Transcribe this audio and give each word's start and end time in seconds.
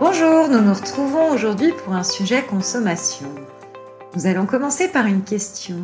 Bonjour, 0.00 0.46
nous 0.48 0.60
nous 0.60 0.74
retrouvons 0.74 1.32
aujourd'hui 1.32 1.72
pour 1.72 1.92
un 1.92 2.04
sujet 2.04 2.44
consommation. 2.44 3.26
Nous 4.14 4.26
allons 4.26 4.46
commencer 4.46 4.86
par 4.86 5.06
une 5.06 5.24
question. 5.24 5.78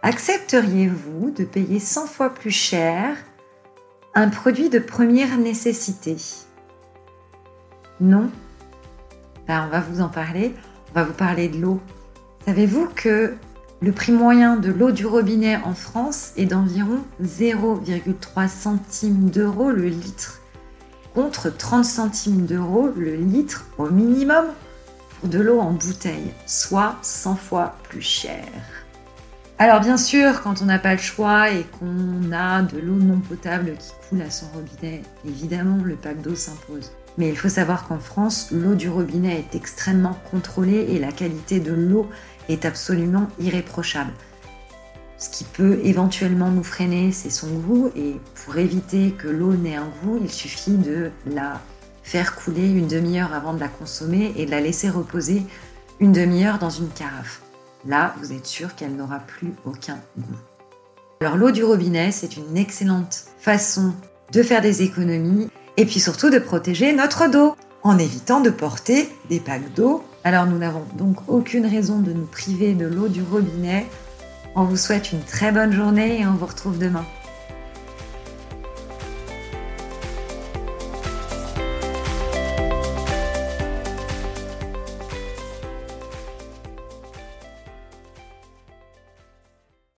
Accepteriez-vous 0.00 1.32
de 1.32 1.44
payer 1.44 1.78
100 1.78 2.06
fois 2.06 2.30
plus 2.30 2.50
cher 2.50 3.14
un 4.14 4.30
produit 4.30 4.70
de 4.70 4.78
première 4.78 5.36
nécessité? 5.36 6.16
Non? 8.00 8.30
Ben, 9.46 9.66
On 9.66 9.70
va 9.70 9.80
vous 9.80 10.00
en 10.00 10.08
parler. 10.08 10.54
On 10.90 11.00
va 11.00 11.04
vous 11.04 11.12
parler 11.12 11.48
de 11.48 11.58
l'eau. 11.58 11.78
Savez-vous 12.46 12.88
que 12.94 13.34
le 13.82 13.92
prix 13.92 14.12
moyen 14.12 14.56
de 14.56 14.72
l'eau 14.72 14.92
du 14.92 15.04
robinet 15.04 15.58
en 15.64 15.74
France 15.74 16.32
est 16.38 16.46
d'environ 16.46 17.00
0,3 17.22 18.48
centimes 18.48 19.28
d'euros 19.28 19.70
le 19.70 19.88
litre, 19.88 20.41
contre 21.14 21.50
30 21.50 21.84
centimes 21.84 22.46
d'euros 22.46 22.90
le 22.96 23.14
litre 23.14 23.66
au 23.78 23.88
minimum 23.90 24.46
pour 25.20 25.28
de 25.28 25.38
l'eau 25.38 25.60
en 25.60 25.72
bouteille, 25.72 26.32
soit 26.46 26.96
100 27.02 27.36
fois 27.36 27.76
plus 27.88 28.00
cher. 28.00 28.44
Alors 29.58 29.80
bien 29.80 29.96
sûr, 29.96 30.42
quand 30.42 30.60
on 30.62 30.64
n'a 30.64 30.78
pas 30.78 30.92
le 30.92 31.00
choix 31.00 31.50
et 31.50 31.64
qu'on 31.78 32.32
a 32.32 32.62
de 32.62 32.78
l'eau 32.78 32.96
non 32.96 33.20
potable 33.20 33.74
qui 33.78 33.92
coule 34.08 34.22
à 34.22 34.30
son 34.30 34.46
robinet, 34.48 35.02
évidemment 35.24 35.84
le 35.84 35.94
pack 35.94 36.20
d'eau 36.20 36.34
s'impose. 36.34 36.90
Mais 37.18 37.28
il 37.28 37.36
faut 37.36 37.50
savoir 37.50 37.86
qu'en 37.86 37.98
France, 37.98 38.48
l'eau 38.50 38.74
du 38.74 38.88
robinet 38.88 39.38
est 39.38 39.54
extrêmement 39.54 40.18
contrôlée 40.30 40.86
et 40.90 40.98
la 40.98 41.12
qualité 41.12 41.60
de 41.60 41.72
l'eau 41.72 42.08
est 42.48 42.64
absolument 42.64 43.28
irréprochable. 43.38 44.12
Ce 45.22 45.30
qui 45.30 45.44
peut 45.44 45.78
éventuellement 45.84 46.50
nous 46.50 46.64
freiner, 46.64 47.12
c'est 47.12 47.30
son 47.30 47.46
goût 47.46 47.92
et 47.94 48.16
pour 48.44 48.56
éviter 48.56 49.12
que 49.12 49.28
l'eau 49.28 49.54
n'ait 49.54 49.76
un 49.76 49.86
goût, 50.02 50.18
il 50.20 50.28
suffit 50.28 50.72
de 50.72 51.12
la 51.26 51.60
faire 52.02 52.34
couler 52.34 52.68
une 52.68 52.88
demi-heure 52.88 53.32
avant 53.32 53.54
de 53.54 53.60
la 53.60 53.68
consommer 53.68 54.32
et 54.36 54.46
de 54.46 54.50
la 54.50 54.60
laisser 54.60 54.90
reposer 54.90 55.44
une 56.00 56.10
demi-heure 56.10 56.58
dans 56.58 56.70
une 56.70 56.88
carafe. 56.88 57.40
Là, 57.86 58.16
vous 58.18 58.32
êtes 58.32 58.46
sûr 58.46 58.74
qu'elle 58.74 58.96
n'aura 58.96 59.20
plus 59.20 59.52
aucun 59.64 60.00
goût. 60.18 60.38
Alors 61.20 61.36
l'eau 61.36 61.52
du 61.52 61.62
robinet, 61.62 62.10
c'est 62.10 62.36
une 62.36 62.56
excellente 62.56 63.26
façon 63.38 63.94
de 64.32 64.42
faire 64.42 64.60
des 64.60 64.82
économies 64.82 65.48
et 65.76 65.84
puis 65.86 66.00
surtout 66.00 66.30
de 66.30 66.40
protéger 66.40 66.92
notre 66.92 67.30
dos 67.30 67.54
en 67.84 67.96
évitant 67.96 68.40
de 68.40 68.50
porter 68.50 69.08
des 69.30 69.38
packs 69.38 69.72
d'eau. 69.74 70.02
Alors 70.24 70.46
nous 70.46 70.58
n'avons 70.58 70.84
donc 70.98 71.18
aucune 71.28 71.66
raison 71.66 72.00
de 72.00 72.12
nous 72.12 72.26
priver 72.26 72.74
de 72.74 72.86
l'eau 72.86 73.06
du 73.06 73.22
robinet. 73.22 73.86
On 74.54 74.64
vous 74.64 74.76
souhaite 74.76 75.12
une 75.12 75.22
très 75.22 75.50
bonne 75.50 75.72
journée 75.72 76.20
et 76.20 76.26
on 76.26 76.34
vous 76.34 76.46
retrouve 76.46 76.78
demain. 76.78 77.06